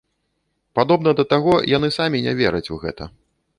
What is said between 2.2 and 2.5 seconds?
не